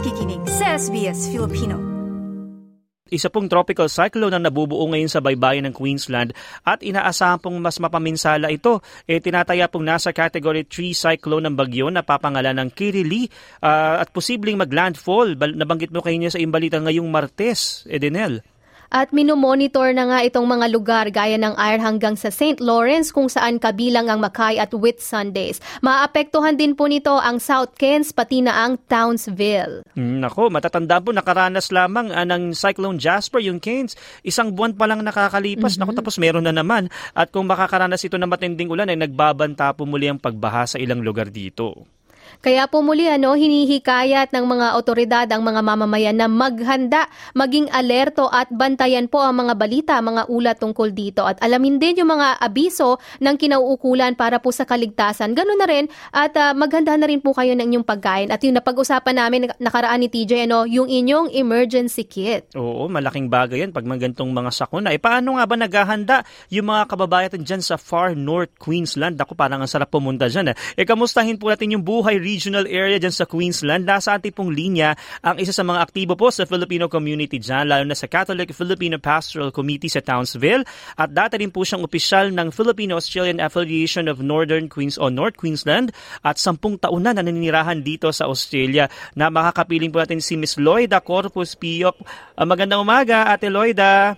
[0.00, 1.76] nakikinig sa SBS Filipino.
[3.12, 6.32] Isa pong tropical cyclone ang nabubuo ngayon sa baybayin ng Queensland
[6.64, 8.80] at inaasahan pong mas mapaminsala ito.
[9.04, 13.28] E, tinataya pong nasa Category 3 cyclone ng bagyo na papangalan ng Kirili
[13.60, 15.36] uh, at posibleng maglandfall.
[15.36, 18.40] Nabanggit mo kayo sa imbalita ngayong Martes, Edenel.
[18.90, 22.58] At minomonitor na nga itong mga lugar gaya ng Ayr hanggang sa St.
[22.58, 25.62] Lawrence kung saan kabilang ang Mackay at Whitsundays.
[25.78, 29.86] Maapektuhan din po nito ang South Keynes pati na ang Townsville.
[29.94, 33.94] Mm, nako, matatandaan po nakaranas lamang uh, ng Cyclone Jasper yung Keynes.
[34.26, 35.78] Isang buwan pa lang nakakalipas.
[35.78, 35.86] Mm-hmm.
[35.86, 36.90] Nako, tapos meron na naman.
[37.14, 40.98] At kung makakaranas ito ng matinding ulan ay nagbabanta po muli ang pagbaha sa ilang
[40.98, 41.86] lugar dito.
[42.38, 48.30] Kaya po muli ano, hinihikayat ng mga otoridad ang mga mamamayan na maghanda, maging alerto
[48.30, 52.38] at bantayan po ang mga balita, mga ulat tungkol dito at alamin din yung mga
[52.38, 55.34] abiso ng kinauukulan para po sa kaligtasan.
[55.34, 58.54] Ganun na rin at uh, maghanda na rin po kayo ng inyong pagkain at yung
[58.54, 62.52] napag-usapan namin nakaraan ni TJ ano, yung inyong emergency kit.
[62.54, 64.94] Oo, malaking bagay yan pag magantong mga sakuna.
[64.94, 69.16] Eh paano nga ba naghahanda yung mga kababayan dyan sa far north Queensland?
[69.16, 70.52] Ako parang ang sarap pumunta dyan.
[70.52, 73.88] Eh, eh kamustahin po natin yung buhay regional area dyan sa Queensland.
[73.88, 74.92] Nasa ating pong linya
[75.24, 79.00] ang isa sa mga aktibo po sa Filipino community dyan, lalo na sa Catholic Filipino
[79.00, 80.68] Pastoral Committee sa Townsville.
[81.00, 85.90] At dati rin po siyang opisyal ng Filipino-Australian Affiliation of Northern Queens o North Queensland
[86.20, 91.00] at sampung taon na naninirahan dito sa Australia na makakapiling po natin si Miss Lloyda
[91.00, 91.96] Corpus Piyok.
[92.36, 94.14] Uh, magandang umaga, Ate Lloyda.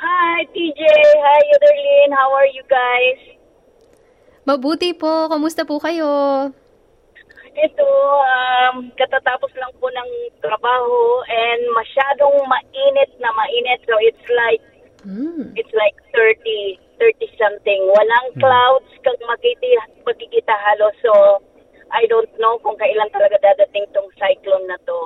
[0.00, 0.80] Hi, TJ.
[1.20, 2.10] Hi, Yotherlin.
[2.16, 3.20] How are you guys?
[4.48, 5.28] Mabuti po.
[5.28, 6.08] Kamusta po kayo?
[7.56, 7.88] Ito,
[8.22, 13.80] um, katatapos lang po ng trabaho and masyadong mainit na mainit.
[13.84, 14.62] So it's like,
[15.02, 15.50] mm.
[15.58, 17.80] it's like 30, 30 something.
[17.90, 18.40] Walang mm.
[18.40, 20.94] clouds kang makikita, makikita halos.
[21.02, 21.12] So
[21.90, 24.98] I don't know kung kailan talaga dadating tong cyclone na to.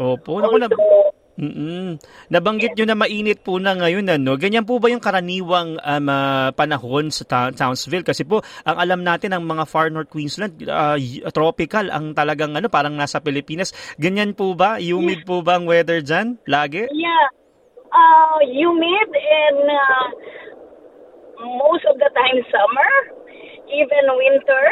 [0.00, 0.40] Opo.
[0.40, 1.96] Although, Mm-mm.
[2.28, 4.04] Nabanggit nyo na mainit po na ngayon.
[4.12, 4.36] Ano?
[4.36, 8.04] Ganyan po ba yung karaniwang um, uh, panahon sa ta- Townsville?
[8.04, 11.00] Kasi po, ang alam natin, ang mga far north Queensland, uh,
[11.32, 13.72] tropical, ang talagang ano, parang nasa Pilipinas.
[13.96, 14.76] Ganyan po ba?
[14.76, 15.28] Humid yeah.
[15.28, 16.36] po ba ang weather dyan?
[16.44, 16.84] Lagi?
[16.92, 17.26] Yeah.
[17.90, 20.06] Uh, humid and uh,
[21.56, 22.90] most of the time summer,
[23.72, 24.64] even winter.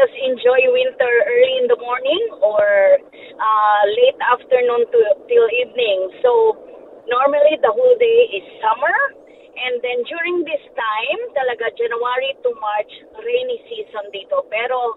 [0.00, 2.64] Just enjoy winter early in the morning or
[3.36, 6.08] uh, late afternoon to till evening.
[6.24, 6.56] So
[7.04, 8.96] normally the whole day is summer
[9.60, 14.48] and then during this time, talaga January to March, rainy season dito.
[14.48, 14.96] Pero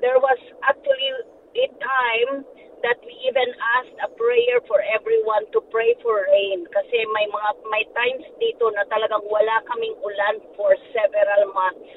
[0.00, 1.12] there was actually
[1.60, 2.48] a time
[2.80, 7.50] that we even asked a prayer for everyone to pray for rain kasi may mga
[7.68, 11.90] may times dito na talagang wala kaming ulan for several months.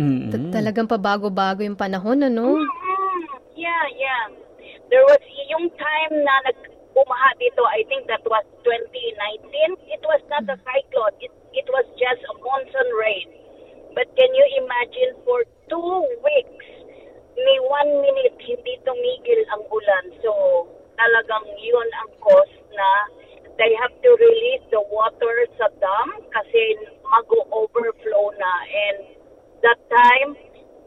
[0.00, 0.52] Mm-hmm.
[0.52, 2.56] Talagang pabago-bago yung panahon, ano?
[2.56, 3.56] Mm-hmm.
[3.56, 4.42] Yeah, yeah
[4.92, 6.60] there was yung time na nag
[6.92, 9.48] bumaha dito, I think that was 2019.
[9.88, 11.16] It was not a cyclone.
[11.24, 13.28] It, it was just a monsoon rain.
[13.96, 16.68] But can you imagine for two weeks,
[17.32, 20.04] ni one minute hindi tumigil ang ulan.
[20.20, 20.32] So,
[21.00, 22.88] talagang yun ang cause na
[23.56, 26.60] they have to release the water sa dam kasi
[27.00, 28.52] mag-overflow na.
[28.68, 28.98] And
[29.62, 30.36] that time,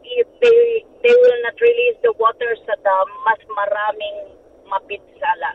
[0.04, 2.74] if they they will not release the water sa
[3.26, 4.18] mas maraming
[4.70, 5.52] mapitsala.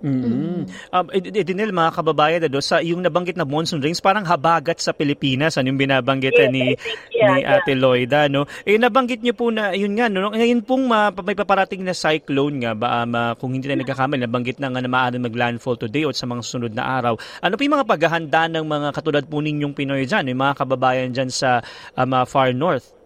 [0.00, 0.92] Mm-hmm.
[0.96, 5.60] Um, Edinel, mga kababayan, do, sa yung nabanggit na monsoon rains, parang habagat sa Pilipinas,
[5.60, 6.64] ano yung binabanggit yes, ni,
[7.12, 7.80] yeah, ni Ate yeah.
[7.80, 8.48] Lloyda, no?
[8.64, 10.32] Eh, nabanggit niyo po na, yun nga, no?
[10.32, 14.24] Ngayon pong ma, may paparating na cyclone nga, ba, um, uh, kung hindi na nagkakamali,
[14.24, 17.14] nabanggit na nga na maaaring mag-landfall today o sa mga sunod na araw.
[17.44, 21.12] Ano po yung mga paghahanda ng mga katulad po ninyong Pinoy dyan, yung mga kababayan
[21.12, 21.60] dyan sa
[21.94, 23.00] um, uh, far north?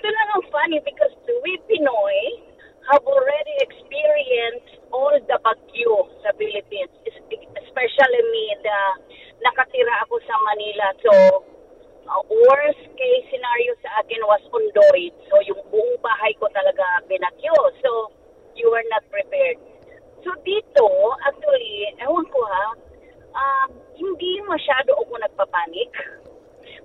[0.00, 1.12] ito lang ang funny because
[1.44, 2.40] we Pinoy
[2.88, 6.92] have already experienced all the bagyo sa Philippines,
[7.64, 8.78] especially me, the
[9.40, 10.86] nakatira ako sa Manila.
[11.00, 11.10] So,
[12.06, 15.14] uh, worst case scenario sa akin was Ondoy.
[15.30, 17.56] So, yung buong bahay ko talaga binagyo.
[17.80, 18.12] So,
[18.58, 19.58] you were not prepared.
[20.20, 20.86] So, dito,
[21.24, 22.66] actually, ewan ko ha,
[23.32, 25.92] um, hindi masyado ako nagpapanik.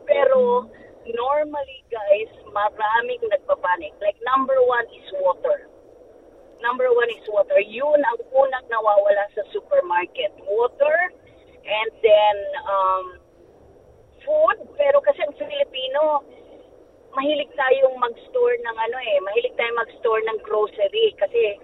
[0.07, 0.69] Pero,
[1.13, 3.94] normally guys, maraming nagpapanik.
[4.01, 5.69] Like number one is water.
[6.63, 7.59] Number one is water.
[7.59, 10.31] Yun ang unang nawawala sa supermarket.
[10.45, 11.11] Water
[11.65, 12.35] and then
[12.65, 13.05] um,
[14.23, 14.57] food.
[14.77, 16.23] Pero kasi ang Filipino,
[17.15, 21.57] mahilig tayong mag-store ng ano eh, mahilig tayong mag-store ng grocery kasi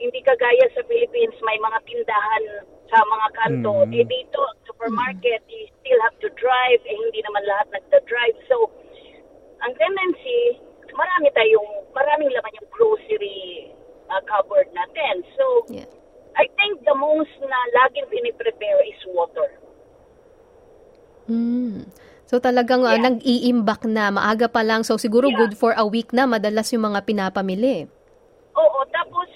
[0.00, 2.44] hindi kagaya sa Philippines may mga tindahan
[2.88, 3.74] sa mga kanto.
[3.86, 3.92] Mm.
[3.96, 8.36] Eh dito, supermarket, you still have to drive, eh hindi naman lahat nagda-drive.
[8.48, 8.72] So,
[9.60, 10.58] ang tendency,
[10.96, 13.70] marami tayong, maraming laman yung grocery
[14.08, 15.22] uh, cupboard natin.
[15.66, 15.88] So, Yeah.
[16.38, 19.48] I think the most na laging piniprepare is water.
[21.28, 21.90] Mm.
[22.30, 23.10] So talagang ah, Yeah.
[23.10, 24.86] nag-iimbak na maaga pa lang.
[24.86, 25.38] So siguro Yeah.
[25.44, 27.90] good for a week na madalas yung mga pinapamili.
[28.54, 29.28] Oo, tapos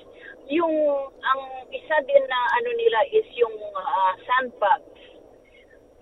[0.48, 0.74] yung
[1.18, 1.40] ang
[1.74, 4.92] isa din na ano nila is yung ah, sandbags.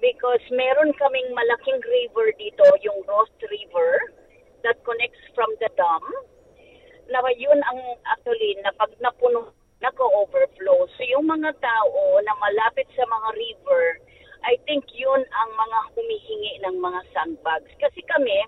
[0.03, 3.91] Because meron kaming malaking river dito, yung Rost River
[4.67, 6.03] that connects from the dam.
[7.07, 7.79] Na yun ang
[8.11, 10.87] actually na pag napuno nako-overflow.
[10.95, 13.85] So yung mga tao na malapit sa mga river,
[14.43, 17.71] I think yun ang mga humihingi ng mga sandbags.
[17.79, 18.39] Kasi kami,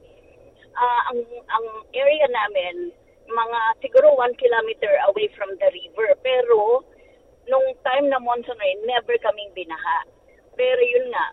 [0.78, 1.20] ah, ang
[1.50, 2.94] ang area namin
[3.24, 6.14] mga siguro one kilometer away from the river.
[6.22, 6.86] Pero
[7.50, 10.06] nung time na monsoon rain, never kaming binaha.
[10.54, 11.26] Pero yun nga,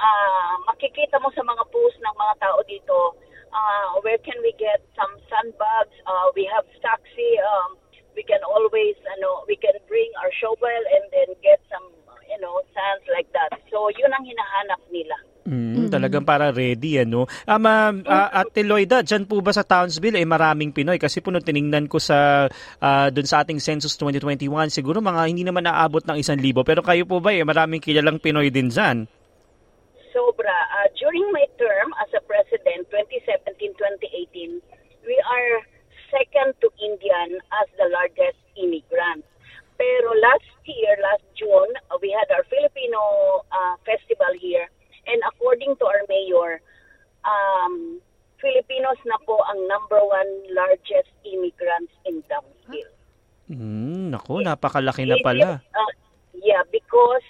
[0.00, 2.98] ah, makikita mo sa mga post ng mga tao dito,
[3.52, 5.94] ah, where can we get some sandbags?
[6.08, 7.38] Uh, we have taxi.
[7.40, 7.83] Um,
[8.14, 11.84] we can always, ano, we can bring our shovel and then get some,
[12.30, 13.54] you know, sands like that.
[13.68, 15.16] So yun ang hinahanap nila.
[15.44, 17.28] Mm, Talagang para ready, ano?
[17.44, 20.96] Ah, ma'am, ah, Ate Loida, dyan po ba sa Townsville, eh, maraming Pinoy?
[20.96, 22.48] Kasi po nung tiningnan ko sa,
[22.80, 26.64] ah, dun sa ating census 2021, siguro mga hindi naman naabot ng isang libo.
[26.64, 29.04] Pero kayo po ba, eh, maraming kilalang Pinoy din dyan?
[30.14, 30.54] sobra.
[30.78, 34.62] Uh, during my term as a president, 2017-2018,
[35.02, 35.52] we are
[36.14, 39.26] second to Indian as the largest immigrant.
[39.74, 44.70] Pero last year, last June, uh, we had our Filipino uh, festival here.
[45.10, 46.62] And according to our mayor,
[47.26, 47.98] um,
[48.38, 52.94] Filipinos na po ang number one largest immigrants in Townsville.
[54.14, 55.58] Mm, naku, napakalaki na pala.
[55.74, 55.92] Uh,
[56.38, 57.24] yeah, because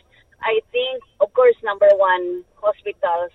[0.45, 3.33] I think, of course, number one, hospitals,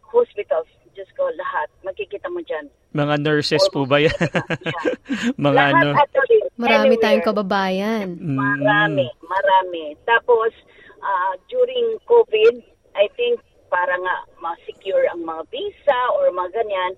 [0.00, 0.66] hospitals,
[0.96, 2.70] just ko lahat, makikita mo dyan.
[2.94, 4.14] Mga nurses po ba yan?
[5.44, 5.90] Mga lahat ano?
[5.98, 7.02] actually, Marami anywhere.
[7.02, 8.06] tayong kababayan.
[8.14, 9.84] Mm, Marami, marami.
[10.06, 10.54] Tapos,
[11.02, 12.62] ah, during COVID,
[12.94, 16.92] I think para nga ma-secure ang mga visa or mga ganyan,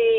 [0.00, 0.10] di,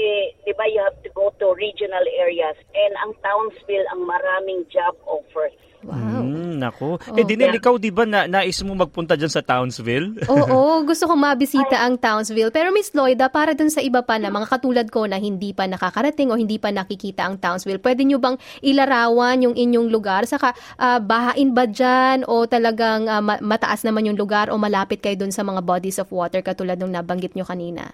[0.46, 4.94] di ba you have to go to regional areas and ang Townsville ang maraming job
[5.10, 5.58] offers.
[5.82, 6.22] Wow.
[6.22, 7.02] Mm, naku.
[7.02, 7.58] Oh, eh, Dinel, yeah.
[7.58, 10.30] ikaw di ba na, nais mo magpunta dyan sa Townsville?
[10.30, 12.54] Oo, gusto kong mabisita ang Townsville.
[12.54, 15.66] Pero Miss Lloyda, para dun sa iba pa na mga katulad ko na hindi pa
[15.66, 20.30] nakakarating o hindi pa nakikita ang Townsville, pwede nyo bang ilarawan yung inyong lugar?
[20.30, 25.18] Saka ah, bahain ba dyan o talagang ma- mataas naman yung lugar o malapit kayo
[25.18, 27.90] dun sa mga bodies of water katulad nung nabanggit nyo kanina?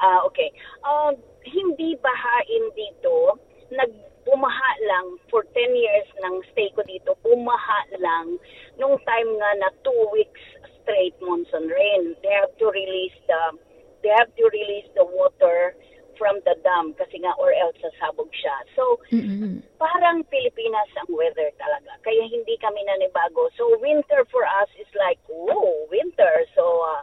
[0.00, 0.48] Ah, okay.
[0.82, 3.36] Um, hindi bahain dito.
[3.70, 7.16] Nagbumaha lang for 10 years ng stay ko dito.
[7.20, 8.40] Bumaha lang
[8.80, 10.40] nung time nga na two weeks
[10.80, 12.16] straight monsoon rain.
[12.24, 13.60] They have to release the
[14.00, 15.76] they have to release the water
[16.20, 18.56] from the dam kasi nga or else sasabog siya.
[18.76, 19.64] So, Mm-mm.
[19.80, 21.96] parang Pilipinas ang weather talaga.
[22.04, 23.48] Kaya hindi kami nanibago.
[23.56, 26.44] So, winter for us is like, whoa, winter.
[26.52, 27.02] So, uh,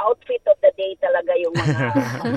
[0.00, 1.84] outfit of the day talaga yung mga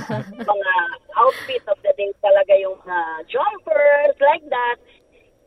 [0.54, 0.74] mga
[1.16, 3.00] outfit of the day talaga yung mga
[3.32, 4.78] jumpers like that.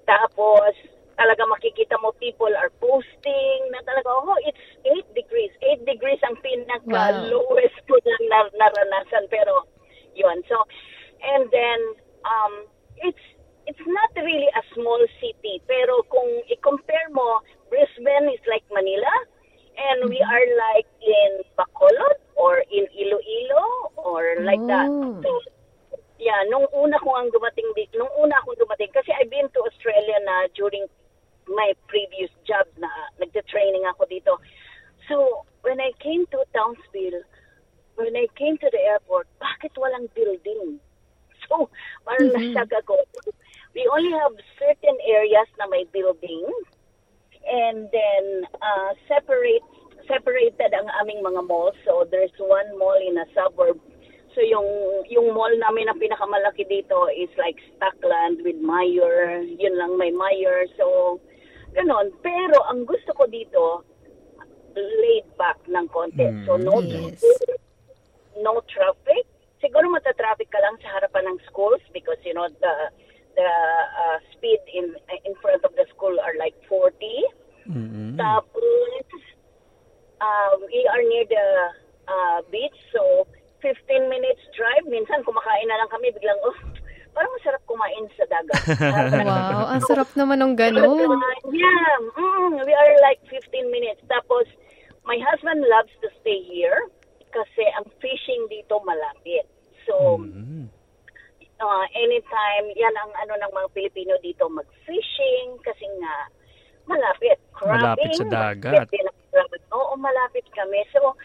[0.06, 0.72] Tapos
[1.16, 5.52] talaga makikita mo people are posting na talaga oh it's 8 degrees.
[5.64, 7.24] 8 degrees ang pinaka Wow.
[7.32, 9.64] lowest ko na nar- naranasan pero
[10.12, 10.44] yun.
[10.44, 10.56] So
[11.24, 11.80] and then
[12.28, 12.54] um
[13.00, 13.24] it's
[13.66, 17.40] it's not really a small city pero kung i-compare mo
[17.72, 19.10] Brisbane is like Manila
[19.76, 23.90] and we are like in Bacolod or in Iloilo
[24.42, 24.88] like that.
[24.88, 25.20] Oh.
[25.22, 25.30] So,
[26.18, 30.18] yeah, nung una ko ang dumating nung una akong dumating, kasi I've been to Australia
[30.24, 30.86] na during
[31.46, 32.90] my previous job na
[33.22, 34.34] nagte-training ako dito.
[35.06, 37.22] So, when I came to Townsville,
[37.94, 40.82] when I came to the airport, bakit walang building?
[41.46, 41.70] So,
[42.02, 42.98] parang nasag ako.
[43.76, 46.42] We only have certain areas na may building
[47.46, 48.24] and then
[48.58, 49.62] uh, separate
[50.06, 51.76] separated ang aming mga malls.
[51.84, 53.78] So there's one mall in a suburb.
[54.36, 54.68] So yung
[55.08, 59.40] yung mall namin na pinakamalaki dito is like Stockland with Meyer.
[59.40, 60.68] Yun lang may Meyer.
[60.76, 61.16] So
[61.72, 62.12] ganon.
[62.20, 63.80] Pero ang gusto ko dito
[64.76, 66.28] laid back ng konti.
[66.44, 67.24] So no Yes.
[68.36, 69.24] no traffic.
[69.64, 72.74] Siguro mata-traffic ka lang sa harapan ng schools because you know the
[73.40, 74.92] the uh, speed in
[75.24, 76.92] in front of the school are like 40.
[77.72, 78.20] Mm-mm.
[78.20, 79.08] Tapos,
[80.20, 81.46] uh, we are near the
[82.04, 83.15] uh, beach, so
[83.66, 84.86] 15 minutes drive.
[84.86, 86.54] Minsan kumakain na lang kami, biglang, oh,
[87.10, 88.62] parang masarap kumain sa dagat.
[89.26, 91.10] Wow, ang sarap naman ng ganun.
[91.10, 93.98] Uh, yeah, mm, we are like 15 minutes.
[94.06, 94.46] Tapos,
[95.02, 96.86] my husband loves to stay here
[97.32, 99.48] kasi ang fishing dito malapit.
[99.84, 100.68] So, Mm.
[101.56, 106.14] uh, anytime, yan ang ano ng mga Pilipino dito, mag-fishing kasi nga
[106.84, 107.38] malapit.
[107.52, 108.72] Crabbing, Malapit sa dagat.
[108.76, 109.64] malapit din ang crabbing.
[109.72, 110.84] Oo, malapit kami.
[110.92, 111.16] So,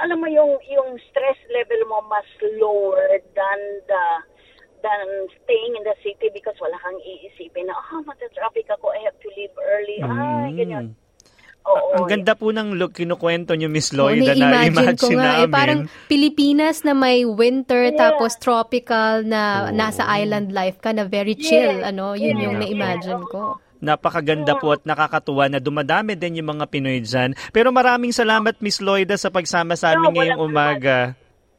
[0.00, 2.26] alam mo yung yung stress level mo mas
[2.56, 2.98] lower
[3.36, 4.04] than the
[4.80, 5.06] than
[5.44, 9.28] staying in the city because wala kang iisipin na, ah, matatraffic ako, I have to
[9.36, 10.00] leave early.
[10.00, 10.56] Ah, Mm.
[10.56, 10.86] ganyan.
[11.68, 11.92] Oo.
[11.92, 15.32] Ang ganda po ng look, kinukwento niyo, Miss Oo, Lloyd, na na-imagine ko imagine nga,
[15.36, 15.52] eh, namin.
[15.52, 18.00] parang Pilipinas na may winter Yeah.
[18.00, 19.76] tapos tropical na Oo.
[19.76, 21.84] nasa island life ka na very chill, Yes.
[21.84, 22.64] ano, yun yung Yeah.
[22.64, 23.60] na-imagine ko.
[23.80, 27.32] Napakaganda po at nakakatuwa na dumadami din yung mga Pinoy dyan.
[27.50, 30.98] Pero maraming salamat, Miss Lloyda, sa pagsama sa amin No, ngayong umaga.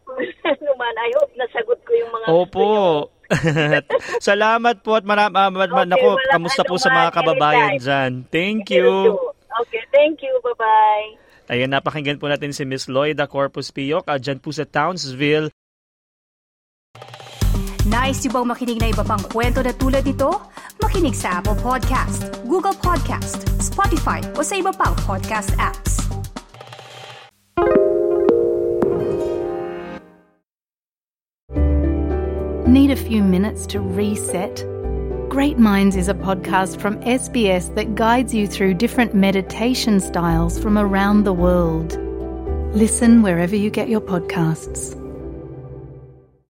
[0.62, 2.62] naman, I hope nasagot ko yung mga Opo.
[2.62, 2.86] niyo.
[4.22, 7.82] salamat po at maram, ah, ma- Okay, nako, kamusta po sa mga kababayan anytime.
[7.82, 8.12] dyan.
[8.28, 9.18] Thank You.
[9.62, 10.34] Okay, thank you.
[10.44, 11.08] Bye-bye.
[11.52, 15.52] Ayan, napakinggan po natin si Miss Lloyda Corpus Piyok, ah, dyan po sa Townsville.
[17.92, 20.32] Nice yung bang makinig na iba pang kwento na tulad ito?
[20.80, 26.00] Makinig sa Apple Podcast, Google Podcast, Spotify o sa iba pang podcast apps.
[32.64, 34.64] Need a few minutes to reset?
[35.28, 40.80] Great Minds is a podcast from SBS that guides you through different meditation styles from
[40.80, 42.00] around the world.
[42.72, 44.96] Listen wherever you get your podcasts.